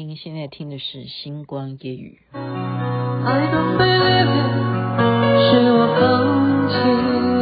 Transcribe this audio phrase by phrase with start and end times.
[0.00, 2.18] 您现在听的是《星光夜语》。
[2.34, 2.38] 是
[5.72, 7.39] 我放弃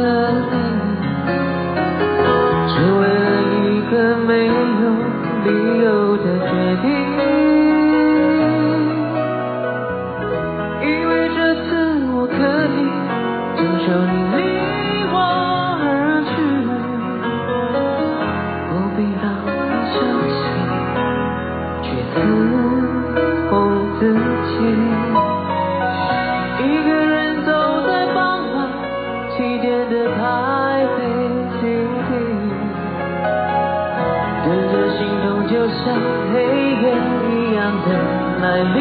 [29.89, 30.21] 的太
[30.95, 30.97] 费
[31.59, 31.61] 心
[32.07, 32.09] 机，
[34.45, 35.77] 跟着心痛就像
[36.31, 36.33] 黑
[36.81, 36.83] 夜
[37.27, 37.87] 一样的
[38.41, 38.77] 来临。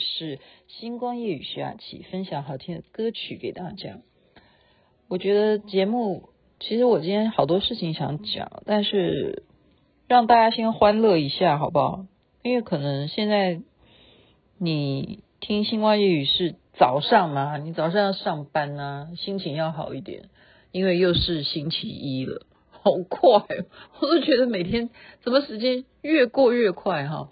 [0.00, 3.98] 是《星光夜雨》徐雅琪分享好听的歌曲给大家。
[5.08, 9.44] 我觉得节目其实我今天好多事情想讲，但是
[10.08, 12.06] 让大家先欢乐一下好不好？
[12.42, 13.60] 因为可能现在
[14.58, 20.30] 你听《星光夜雨》是早上嘛，你早上要上班啊，心情要好一点，
[20.72, 22.46] 因为又是星期一了。
[22.82, 23.28] 好快，
[24.00, 24.88] 我都觉得每天
[25.20, 27.30] 怎么时间越过越快哈，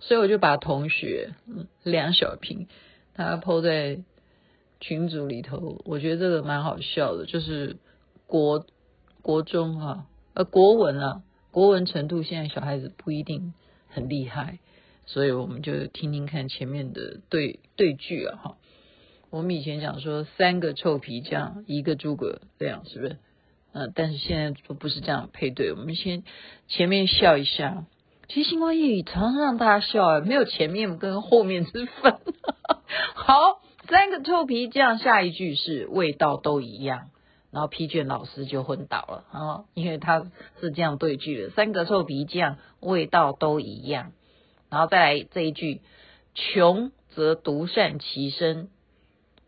[0.00, 2.68] 所以我就把同学嗯梁小平
[3.14, 3.98] 他抛在
[4.80, 7.76] 群组里头，我觉得这个蛮好笑的，就是
[8.26, 8.64] 国
[9.22, 13.54] 国中啊，呃国文啊，国文程度现在小孩子不一定
[13.88, 14.60] 很厉害，
[15.04, 18.56] 所以我们就听听看前面的对对句啊哈，
[19.30, 23.16] 我们以前讲说三个臭皮匠，一个诸葛亮，是不是？
[23.72, 25.72] 嗯，但是现在都不是这样配对。
[25.72, 26.22] 我们先
[26.68, 27.84] 前面笑一下。
[28.28, 32.18] 其实星光夜语常常让大家笑啊，没有前面跟后面之分。
[33.14, 37.08] 好，三个臭皮匠，下一句是味道都一样，
[37.50, 40.30] 然后批卷老师就昏倒了啊，因为他
[40.60, 44.12] 是这样对句的：三个臭皮匠，味道都一样。
[44.68, 45.80] 然后再来这一句：
[46.34, 48.68] 穷则独善其身，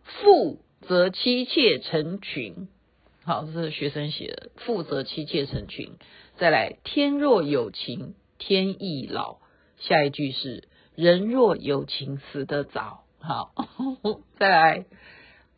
[0.03, 2.67] 富则妻妾成群。
[3.25, 4.51] 好，这是学生写的。
[4.57, 5.99] 富则妻妾成群。
[6.39, 9.37] 再来，天若有情天亦老。
[9.77, 13.05] 下一句是人若有情死得早。
[13.21, 13.53] 好，
[14.41, 14.87] 再来，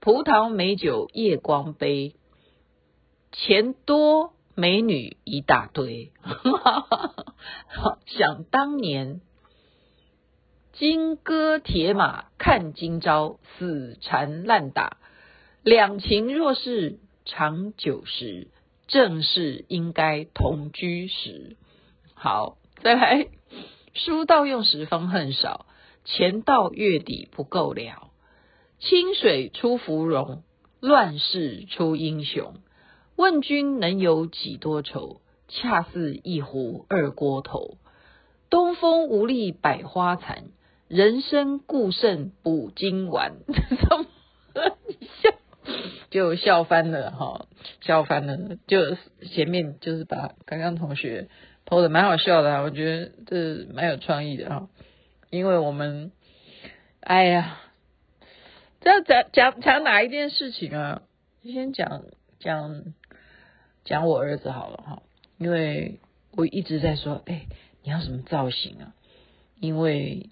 [0.00, 2.14] 葡萄美酒夜光杯，
[3.32, 6.12] 钱多美女一大堆。
[8.04, 9.22] 想当年，
[10.72, 14.98] 金戈铁马看今朝，死缠烂打，
[15.62, 16.98] 两情若是。
[17.24, 18.48] 长久时，
[18.88, 21.56] 正是应该同居时。
[22.14, 23.28] 好， 再来。
[23.94, 25.66] 书到用时方恨少，
[26.04, 28.10] 钱到月底不够了。
[28.78, 30.42] 清水出芙蓉，
[30.80, 32.54] 乱世出英雄。
[33.16, 35.20] 问君能有几多愁？
[35.46, 37.76] 恰似一壶二锅头。
[38.50, 40.46] 东风无力百花残，
[40.88, 43.36] 人生固胜补金丸。
[46.10, 47.46] 就笑翻了哈，
[47.80, 48.56] 笑翻了。
[48.66, 48.96] 就
[49.32, 51.28] 前面就是把刚刚同学
[51.66, 54.68] po 的蛮好笑的，我觉得这蛮有创意的哈。
[55.30, 56.12] 因为我们，
[57.00, 57.60] 哎呀，
[58.80, 61.02] 这要讲讲讲哪一件事情啊？
[61.42, 62.04] 先讲
[62.38, 62.84] 讲
[63.84, 65.02] 讲我儿子好了哈，
[65.38, 66.00] 因为
[66.32, 67.46] 我一直在说，哎，
[67.82, 68.94] 你要什么造型啊？
[69.60, 70.30] 因为。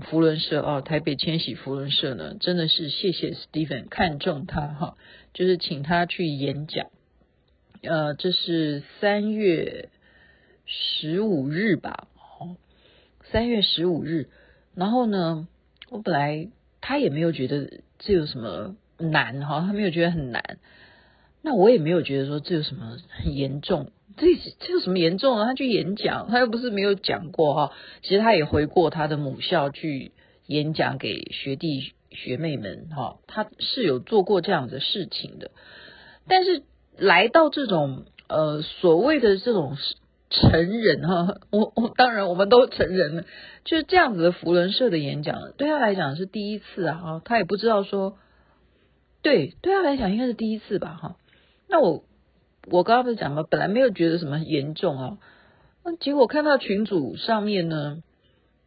[0.00, 4.96] 福伦社哦，台北千禧福伦社呢，真的是谢谢 Steven 看中他哈，
[5.34, 6.86] 就是请他去演讲。
[7.82, 9.88] 呃，这是三月
[10.70, 12.08] 十五日吧？
[12.38, 12.56] 哦，
[13.32, 14.28] 三月十五日。
[14.74, 15.48] 然后呢，
[15.90, 16.50] 我本来
[16.80, 20.58] 他也没有觉得这有什么难哈，他没有觉得很难。
[21.40, 23.90] 那我也没有觉得说这有什么很严重。
[24.16, 24.26] 这
[24.58, 25.46] 这有什么严重啊？
[25.46, 27.72] 他去演讲，他又不是没有讲过哈。
[28.02, 30.12] 其实他也回过他的母校去
[30.46, 35.50] 演讲给学弟学妹们哈，他是有做过这样的事情的。
[36.26, 36.62] 但是
[36.96, 39.76] 来到这种呃所谓的这种
[40.30, 43.24] 成人哈， 我我当然我们都成人了，
[43.64, 48.16] 就是这样子的扶轮社的演讲，对他来讲是第一次啊，他也不知道说，
[49.22, 51.16] 对对他来讲应该是第一次吧哈。
[51.68, 52.04] 那我
[52.70, 53.44] 我刚刚不是讲吗？
[53.48, 55.18] 本来没有觉得什么严重啊，
[55.84, 58.02] 那结果看到群组上面呢。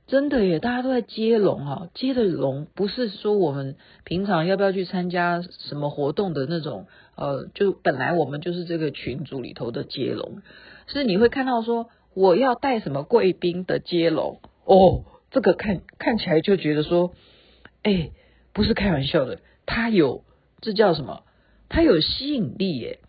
[0.08, 10.42] 真的耶，大家都在接龙哈，接的龙不是说我们平常要不要去参加什么活动的那种，呃，就本来我们就是这个群组里头的接龙，
[10.88, 17.14] 是你会看到说我要带什么贵宾的接龙哦，这个看看起来就觉得说，
[17.84, 18.12] 哎，
[18.54, 20.24] 不是开玩笑的，它有
[20.62, 21.24] 这叫什么？
[21.70, 23.00] 它有吸引力耶，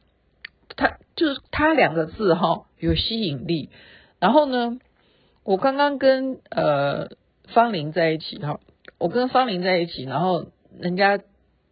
[0.77, 3.71] 它就是它两个字哈，有吸引力，
[4.19, 4.79] 然后呢？
[5.45, 7.09] 我刚刚跟呃
[7.53, 8.61] 方玲在一起哈，
[8.99, 11.19] 我跟方玲在一起，然后人家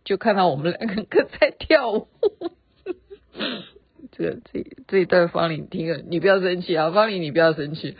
[0.02, 2.08] 就看到我们两个在跳舞。
[4.20, 7.96] 这个这这一段方玲听了，你不要生气啊，方玲你不要生气，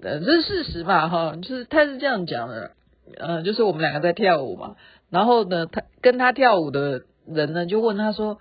[0.00, 2.70] 呃，这是事实嘛哈，就是他是这样讲的，
[3.16, 4.76] 呃，就是我们两个在跳舞嘛，
[5.10, 8.38] 然后呢，他跟他跳舞的人呢就问他说，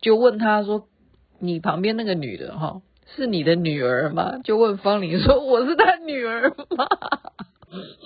[0.00, 0.88] 就问他说，
[1.38, 2.82] 你旁边那个女的哈。
[3.16, 4.38] 是你的女儿吗？
[4.44, 6.86] 就问方玲说：“我是他女儿吗？”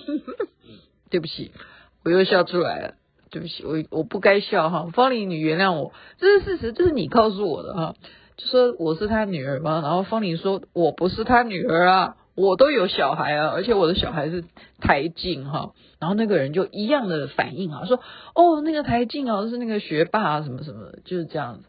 [1.11, 1.51] 对不起，
[2.03, 2.95] 我又笑出来了。
[3.29, 4.87] 对不起，我我不该笑哈。
[4.91, 7.95] 方玲，你原谅我，这是事实，这是你告诉我的哈。
[8.37, 9.81] 就说我是他女儿吗？
[9.81, 14.43] 然后方玲说：“我不是她女儿啊，我都有小孩啊，而且我的小孩是
[14.79, 17.99] 台静哈。”然后那个人就一样的反应啊，说
[18.35, 21.63] ：“哦，那个台静啊，是那个学霸啊，什么什么的，就是这样子。”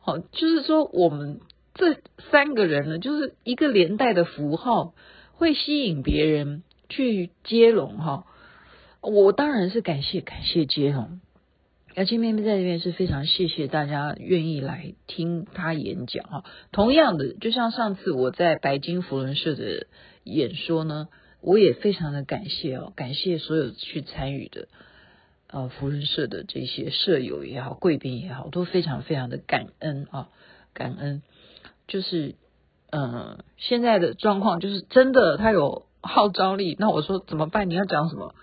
[0.00, 1.40] 好，就是说我们。
[1.74, 1.96] 这
[2.32, 4.94] 三个人呢，就是一个连带的符号，
[5.34, 8.24] 会吸引别人去接龙哈。
[9.00, 11.20] 我当然是感谢感谢接龙，
[11.94, 16.44] 而且妹妹在这边是非常谢谢大家愿意来听她演讲哈。
[16.70, 19.86] 同样的，就像上次我在白金福伦社的
[20.22, 21.08] 演说呢，
[21.40, 24.68] 我也非常的感谢哦，感谢所有去参与的
[25.50, 30.28] 呃福伦社的这些舍友也好，贵宾也好，都非常非常的感恩啊，
[30.74, 31.22] 感恩。
[31.88, 32.36] 就是，
[32.90, 36.76] 嗯、呃，现在的状况就是真的，他有号召力。
[36.78, 37.68] 那我说怎么办？
[37.70, 38.34] 你要讲什么？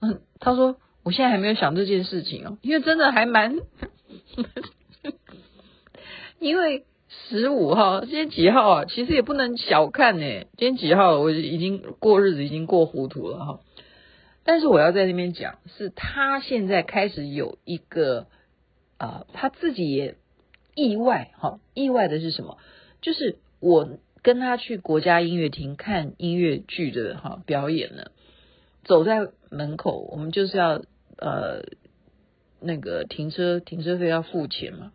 [0.00, 3.58] 嗯，他说我现在还没有想这件事情哦，因为真的还蛮，
[6.38, 6.84] 因为
[7.28, 8.84] 十五号，今天几号啊？
[8.84, 10.44] 其实也不能小看呢。
[10.56, 11.18] 今天几号？
[11.18, 13.60] 我已经过日子已经过糊涂了哈。
[14.44, 18.26] 但是我要在那边讲，是他现在开始有一个
[18.98, 20.16] 啊、他自己也
[20.74, 22.58] 意外哈，意外的是什么？
[23.00, 28.04] 就是我跟他去国家音乐厅看音乐剧的哈表演呢，
[28.84, 30.82] 走在门口，我们就是要
[31.22, 31.62] 呃
[32.60, 34.92] 那个停车停车费要付钱嘛。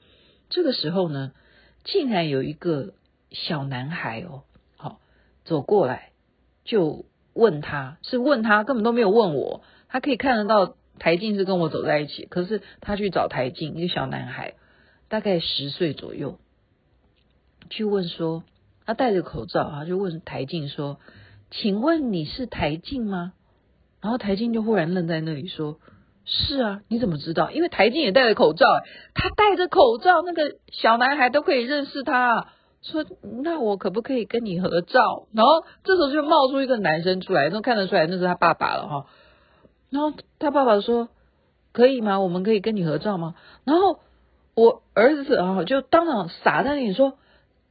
[0.50, 1.32] 这个时候呢，
[1.84, 2.94] 竟然有一个
[3.32, 4.44] 小男孩哦，
[4.76, 5.00] 好
[5.46, 6.12] 走过来
[6.66, 14.56] 就问他，是问他根本都没有问我，他可以看得到台静是跟我走在一起，可是他去找台静，一个小男孩，
[15.08, 16.40] 大概十岁左右。
[17.70, 18.44] 去问说，
[18.86, 21.00] 他戴着口罩，他就问台静说
[21.52, 23.34] ：“请问你是台静吗？”
[24.02, 25.80] 然后台静就忽然愣在那里说
[26.30, 27.50] ：“是啊，你怎么知道？
[27.52, 28.66] 因为台静也戴着口罩，
[29.16, 32.50] 他戴着口罩，那个小男孩都可以认识他。
[32.84, 33.04] 说
[33.44, 39.06] 那我可不可以跟你合照？”然后这时候就冒出一个男生出来，都看得出来那是他爸爸了哈。
[39.90, 41.08] 然后他爸爸说
[41.72, 42.20] ：“可以吗？
[42.20, 43.36] 我们可以跟你合照吗？”
[43.66, 44.00] 然后
[44.54, 47.14] 我儿子啊就当场傻在那里说。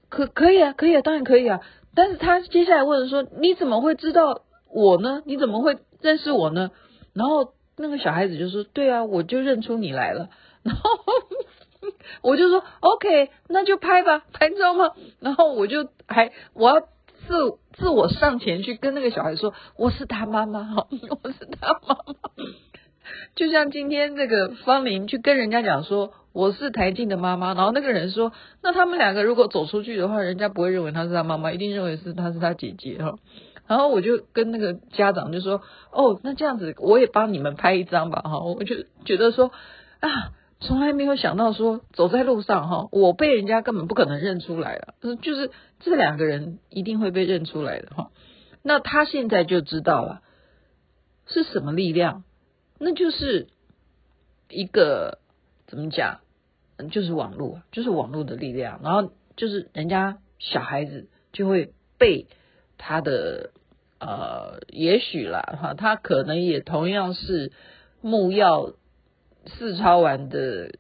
[0.09, 1.61] 可可以啊，可以啊，当然可以啊。
[1.95, 4.43] 但是他接下来问说：“你怎么会知道
[4.73, 5.21] 我呢？
[5.27, 6.71] 你怎么会认识我呢？”
[7.13, 10.29] 然后那个小孩子就说：“对啊，我就认出你来了。”
[10.63, 10.91] 然后
[12.23, 20.87] 我就说：“OK，那就拍吧，拍照吗？”然后我就还我要自自我上前去跟那个小孩说：“我是他妈妈哈，
[21.23, 22.45] 我是他妈妈。”
[23.37, 26.13] 就像今天这个方林去跟人家讲说。
[26.37, 28.31] 我是台静的妈妈，然后那个人说，
[28.63, 33.15] 那他们两个如果走出去的话，人家不会认为她是他妈妈，一定认为是她是他姐姐哈。
[33.67, 38.41] 然后我就跟那个家长就说，哦，那这样子我也帮你们拍一张吧哈。
[38.41, 39.53] 我就觉得说
[40.01, 48.11] 啊，从来没有想到说走在路上哈，我被人家根本不可能认出来了，就是这两个人一定会被认出来的哈。
[48.63, 50.23] 那他现在就知道了
[51.27, 52.25] 是什么力量，
[52.79, 53.49] 那就是
[54.49, 55.19] 一个
[55.67, 56.21] 怎么讲？
[56.91, 62.27] 就是网络，就是网络的力量，然后就是人家小孩子就会被
[62.79, 63.51] 他的
[63.99, 67.51] 呃，也许啦哈，他可能也同样是
[68.03, 68.75] 木曜
[69.47, 70.75] 四超玩的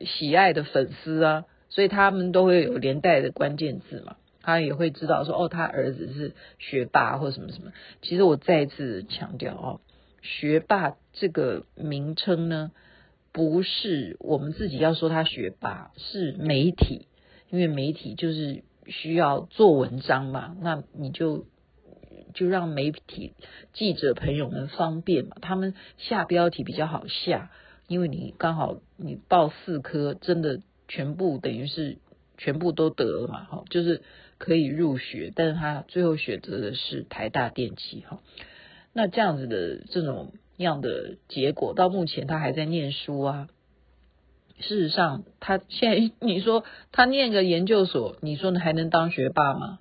[0.00, 7.72] 喜爱的粉丝啊，所以他们都会有连带的关键字嘛，他也会知道说哦，他儿子是学霸或什么什么。
[8.00, 9.80] 其实我再一次强调哦，
[10.22, 12.72] 学霸这个名称呢，
[13.30, 17.08] 不是我们自己要说他学霸，是媒体，
[17.50, 21.46] 因为媒体就是需要做文章嘛，那你就。
[22.32, 23.32] 就让媒体
[23.74, 27.52] 记者朋友们方便嘛，他们下标题比较好下，
[27.86, 31.98] 因为你刚好你报四科，真的全部等于是
[32.36, 34.02] 全部都得了嘛，哈，就是
[34.38, 38.18] 可以入学，但是他最后选择的是台大电机，哈，
[38.92, 43.48] 那这样子的这种样的结果，到目前他还在念书啊。
[44.60, 49.78] 事实上，他现在你说他念个研究所，你说你还能当学霸吗？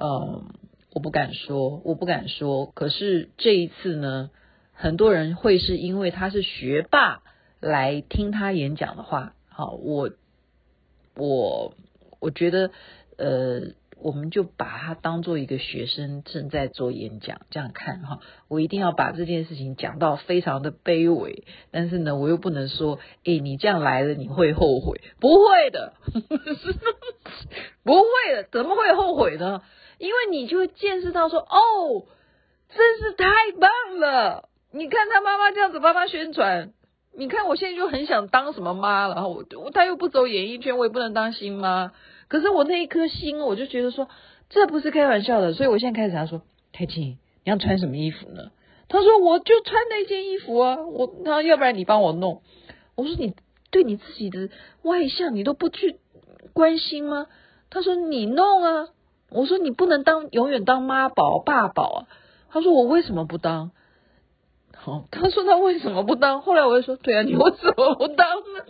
[0.00, 0.44] 嗯。
[0.92, 2.66] 我不敢说，我不敢说。
[2.74, 4.28] 可是这一次呢，
[4.72, 7.22] 很多人会是因为他是学霸
[7.60, 10.10] 来听他演讲的话，好，我
[11.14, 11.74] 我
[12.18, 12.72] 我觉得，
[13.18, 13.68] 呃，
[14.02, 18.20] 我们就把他当做一个学生正在做演讲这样看哈。
[18.48, 25.92] 我一定要把这件事情讲到非常的卑微，但是呢，我又不能说，诶，你这样来了你会后悔，不会的，
[27.84, 29.62] 不会的，怎么会后悔呢？
[29.98, 32.06] 因为你就会见识到说，哦，
[32.74, 33.24] 真是太
[33.60, 34.48] 棒了！
[34.72, 36.72] 你看他妈妈这样子帮他宣传，
[37.14, 39.08] 你看我现在就很想当什么妈。
[39.08, 41.92] 然后我我他又不走演艺圈，我也不能当新妈。
[42.30, 44.08] 可是我那一颗心，我就觉得说，
[44.48, 45.52] 这不是开玩笑的。
[45.52, 46.40] 所以我现在开始他说，
[46.72, 48.52] 太清，你要穿什么衣服呢？
[48.88, 50.76] 他说我就穿那件衣服啊。
[50.76, 52.40] 我他说要不然你帮我弄。
[52.94, 53.34] 我说你
[53.70, 54.48] 对你自己的
[54.82, 55.98] 外向你都不去
[56.54, 57.26] 关心吗？
[57.68, 58.88] 他说你弄啊。
[59.30, 62.08] 我说你不能当永远当妈宝爸宝啊！
[62.50, 63.70] 他说我为什么不当？
[64.74, 66.42] 好，他说他为什么不当？
[66.42, 68.64] 后来我就说对啊，你为什么不当呢？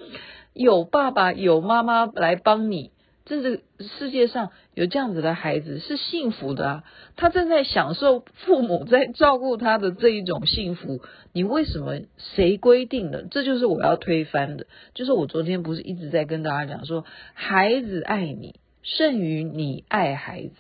[0.53, 2.91] 有爸爸有妈妈来帮你，
[3.31, 6.85] 这是世界上有这样子的孩子是幸福的啊！
[7.17, 11.01] 他正在享受父母在照顾他的这一种幸福。
[11.33, 12.01] 你为什么？
[12.19, 13.23] 谁规定的？
[13.31, 14.67] 这就是我要推翻的。
[14.95, 18.61] 就是我昨天不是一直在跟大家讲说，孩子爱你。
[18.83, 20.55] 胜于你爱孩子，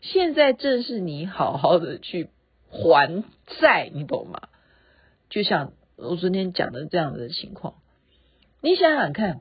[0.00, 2.28] 现在正是你好好的去
[2.70, 3.24] 还
[3.60, 4.42] 债，你懂吗？
[5.28, 7.74] 就像我昨天讲的这样子的情况，
[8.60, 9.40] 你想想看，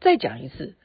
[0.00, 0.76] 再讲一次，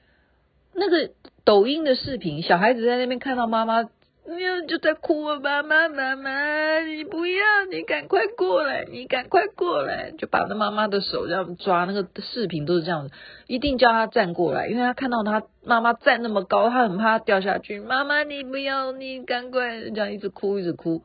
[0.74, 1.12] 那个
[1.44, 3.90] 抖音的视频，小孩子在那边看到妈妈。
[4.24, 5.40] 哎呀，就在哭啊！
[5.40, 11.86] 妈妈，妈妈，你不要，你赶快过来，你赶快过来，就把那妈妈的手这样抓。
[11.86, 13.14] 那个视频都是这样子，
[13.48, 17.80] 一定叫他站过来，因为他看到他妈妈站那么高，他很怕掉下去。
[17.80, 21.04] 妈妈，你不要，你赶快，这样一直哭，一直哭。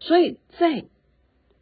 [0.00, 0.84] 所以在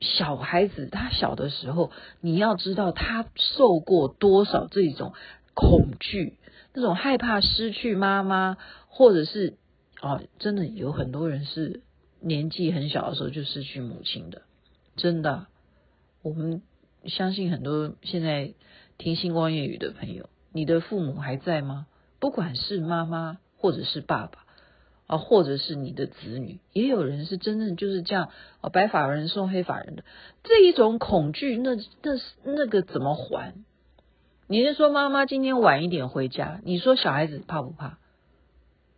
[0.01, 5.13] 小孩子他小的时候，你要知道他受过多少这种
[5.55, 6.35] 恐惧，
[6.77, 8.57] 那种害怕失去妈妈，
[8.87, 9.55] 或者是。
[10.03, 11.81] 哦，真的有很多人是
[12.21, 14.43] 年纪很小的时候就失去母亲的，
[14.95, 15.47] 真的。
[16.21, 16.61] 我们
[17.07, 18.53] 相信很多现在
[18.99, 21.87] 听星光夜语的朋友，你的父母还在吗？
[22.21, 24.45] 不管是妈妈或者是爸爸
[25.07, 28.29] 啊，或者是你的子女，也有人是真正就是这样
[28.61, 30.05] 啊，白发人送黑发人的
[30.45, 33.55] 这一种恐惧，那那那个怎么还？
[34.49, 37.99] 你是说妈妈今天晚一点回家，你说小孩子怕不怕？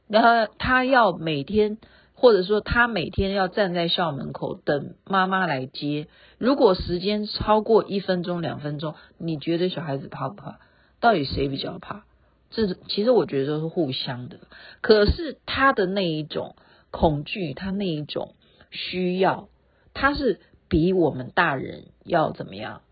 [0.07, 1.78] 然后他要每天，
[2.12, 6.09] 或者说他每天要站在校门口等妈妈来接。
[6.37, 10.59] 如果时间超过一分钟、两分钟，你觉得小孩子怕不怕？
[11.00, 12.05] 到底谁比较怕？
[12.50, 14.40] 这其实我觉得都是互相的。
[14.83, 16.57] 可是他的那一种
[16.90, 18.35] 恐惧，他那一种
[18.71, 19.49] 需要，
[19.95, 22.83] 他是比我们大人要怎么样？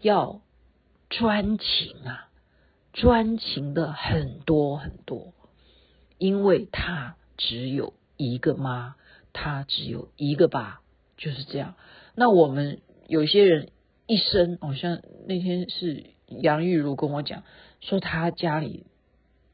[0.00, 0.40] 要
[1.10, 2.28] 专情啊，
[2.92, 5.32] 专情的很多很多。
[6.18, 8.96] 因为他只有一个妈，
[9.34, 10.80] 他只有一个爸，
[11.18, 11.74] 就是这样。
[12.14, 13.68] 那我们有些人
[14.06, 17.42] 一生，好像那天是杨玉如跟我讲，
[17.82, 18.86] 说他家里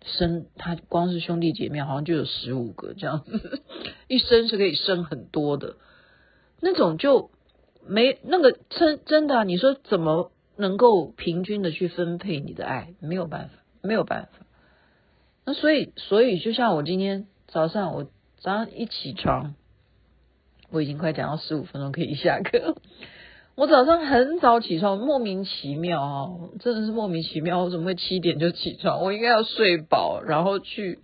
[0.04, 3.61] 生他光是兄弟姐妹好像就有十五个这样子，
[4.06, 5.76] 一生是可以生很多的，
[6.61, 7.32] 那种就
[7.85, 12.94] 没那个真真的，你说怎么能够平均的去分配你的爱？
[13.00, 14.47] 没有办法，没有办法。
[15.44, 18.04] 那所以，所以就像我今天早上，我
[18.38, 19.54] 早上一起床，
[20.71, 22.76] 我已经快讲到十五分钟可以下课。
[23.54, 26.30] 我早上很早起床，莫名其妙啊，
[26.61, 29.02] 真的是莫名其妙，我怎么会七点就起床？
[29.02, 31.00] 我应该要睡饱，然后去，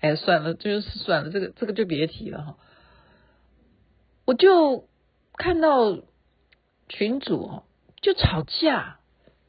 [0.00, 2.56] 哎呀，算了，就是算了，这个这个就别提了哈。
[4.24, 4.88] 我就
[5.36, 5.98] 看到
[6.88, 7.62] 群主哦，
[8.04, 8.98] 就吵架，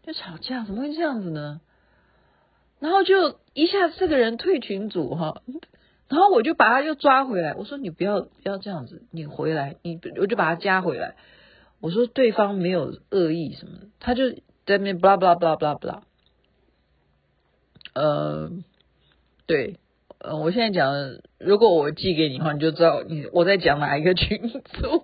[0.04, 1.60] 就吵架，怎么会这样子呢？
[2.80, 5.42] 然后就一下这个人退群组哈，
[6.08, 11.18] 然后我就把他又抓回来，我说你不要不要这样子，你回来，你我就把他加回来。
[11.82, 14.32] 我说对方没有恶意什么的，他就
[14.66, 16.00] 在那边 blah blah blah blah blah，
[17.94, 18.52] 呃，
[19.46, 19.80] 对，
[20.20, 20.94] 嗯，我现在讲，
[21.40, 25.04] 如果我寄给你的话，你就知道你我在讲哪一个群组，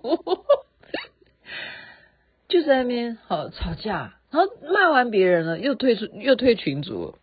[2.52, 7.14] 就在那边好吵架，然后骂完别人了，又退出又退群组。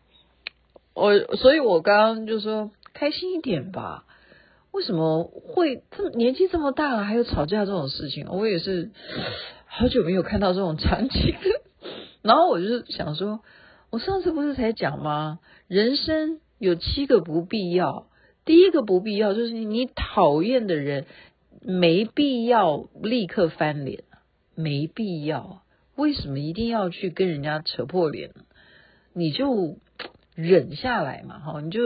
[0.95, 4.05] 我所以，我刚刚就说开心一点吧。
[4.71, 8.27] 为什么会这么年纪这么大了还有吵架这种事情？
[8.31, 8.89] 我也是
[9.67, 11.35] 好久没有看到这种场景。
[12.23, 13.41] 然后我就想说，
[13.91, 15.39] 我上次不是才讲吗？
[15.67, 18.07] 人生有七个不必要。
[18.45, 21.05] 第一个不必要就是你讨厌的人
[21.61, 24.03] 没必要立刻翻脸，
[24.61, 25.63] 没必要。
[25.95, 28.31] 为什么一定要去跟人家扯破脸？
[29.13, 29.77] 你就。
[30.35, 31.81] 忍下来嘛，哈，你就，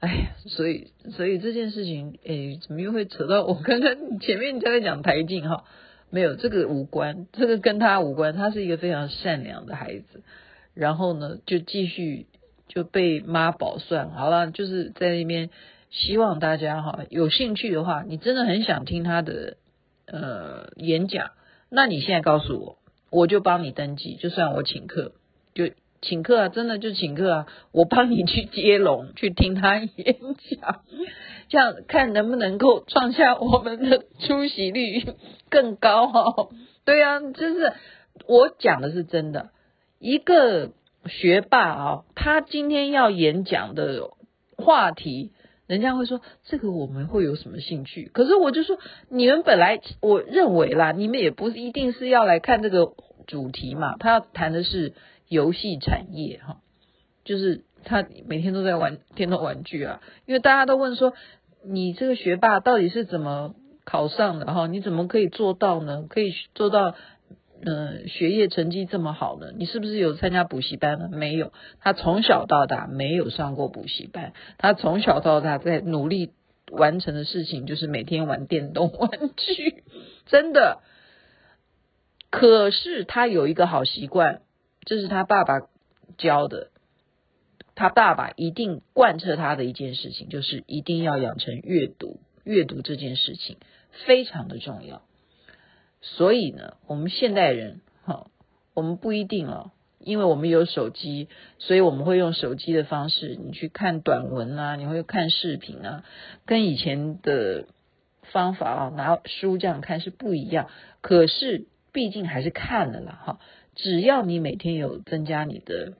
[0.00, 5.62] 哎呀，所以，所以这件事情，哎，怎么又会扯到我刚刚前面在讲台静哈？
[6.10, 10.24] 没有，这个无关，这个跟他无关，他是一个非常善良的孩子。
[10.74, 12.26] 然后呢，就继续
[12.66, 15.50] 就被妈宝算好了，就是在那边
[15.90, 19.58] 希望大家哈有兴趣的话，你真的很想听他的
[20.06, 21.30] 呃演讲，
[21.74, 22.78] 那你现在告诉我，
[23.10, 25.12] 我就帮你登记，就算我请客
[25.54, 25.70] 就。
[26.06, 27.46] 请客啊，真的就请客啊！
[27.72, 30.18] 我帮你去接龙，去听他演
[30.50, 30.82] 讲，
[31.48, 35.02] 这样看能不能够创下我们的出席率
[35.48, 36.50] 更高哦。
[36.84, 37.72] 对啊，就是
[38.26, 39.48] 我讲的是真的。
[39.98, 40.72] 一个
[41.06, 44.10] 学霸啊，他今天要演讲的
[44.58, 45.32] 话题，
[45.66, 48.10] 人家会说这个我们会有什么兴趣？
[48.12, 48.78] 可是我就说，
[49.08, 52.94] 你们本来我认为啦，你们也不是一定是要来看这个
[53.26, 54.94] 主题嘛，他要谈的是。
[55.26, 56.58] 游戏产业哈，
[57.24, 61.14] 就是他每天都在玩电动玩具啊，因为大家都问说，
[61.64, 63.54] 你这个学霸到底是怎么
[63.86, 64.66] 考上的哈？
[64.66, 66.04] 你怎么可以做到呢？
[66.08, 66.94] 可以做到
[67.64, 69.52] 嗯学业成绩这么好呢？
[69.56, 71.08] 你是不是有参加补习班呢？
[71.10, 76.32] 没有，他从小到大没有上过补习班，他从小到大在努力
[76.70, 79.82] 完成的事情就是每天玩电动玩具，
[80.26, 80.82] 真的。
[82.30, 84.42] 可是他有一个好习惯。
[84.86, 85.60] 这是他爸爸
[86.18, 86.68] 教的，
[87.74, 93.56] 他爸爸一定贯彻他的一件事情，就是一定要养成阅读，阅读这件事情
[94.04, 95.00] 非常的重要。
[96.06, 98.26] 所以呢，我们现代人哈，
[98.74, 106.04] 我们不一定哦，因为我们有手机，所以我们会用手机的方式，你去看短文啊，你会看视频啊，
[106.44, 107.64] 跟以前的
[108.32, 110.68] 方法啊，拿书这样看是不一样。
[111.00, 113.40] 可是毕竟还是看了啦哈。
[113.74, 115.94] 只要你每天有增加你的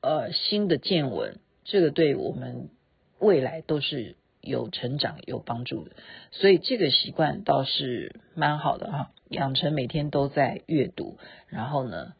[0.00, 2.70] 呃新的见闻，这个对我们
[3.18, 5.90] 未来都是有成长有帮助的。
[6.30, 12.14] 所以这个习惯倒是蛮好的哈，养成每天都在阅读，然后呢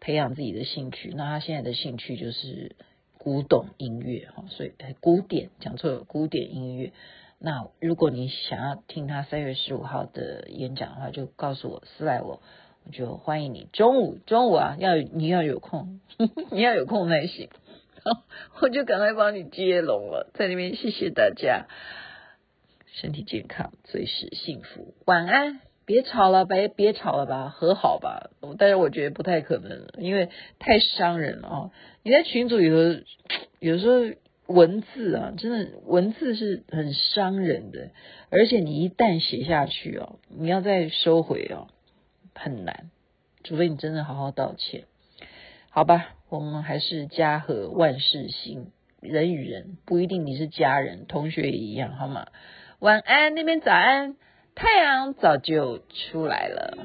[0.00, 1.12] 培养自己的兴趣。
[1.14, 2.74] 那他现在的兴趣就是
[3.18, 6.92] 古董音乐哈，所以古典讲错了，古典音乐。
[7.38, 12.40] 那如果你想要听他三月十五号的演讲的话，就告诉我私来我。
[12.92, 16.00] 就欢迎你中午中午啊，要你要有空，
[16.52, 17.48] 你要有空才行。
[18.60, 21.66] 我就赶快帮你接龙了，在那边谢谢大家，
[22.86, 28.30] 身体健康，随时幸福，晚安，别吵了，别别吵了吧，和好吧。
[28.58, 31.70] 但是我觉得不太可能，因为太伤人了啊！
[32.02, 33.04] 你在群组里头，
[33.60, 34.16] 有时候
[34.46, 37.90] 文字啊，真的文字是很伤人的，
[38.30, 41.68] 而且你一旦写下去哦，你要再收回哦。
[42.34, 42.90] 很难，
[43.44, 44.84] 除非你真的好好道歉，
[45.70, 46.15] 好吧？
[46.28, 52.26] 我们还是家和万事兴人与人不一定你是家人同学也一样好吗？
[52.78, 54.16] 晚安那边早安
[54.54, 56.76] 太阳早就出来了。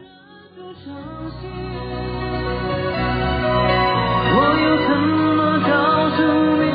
[4.34, 6.22] 我又怎么告诉
[6.64, 6.71] 你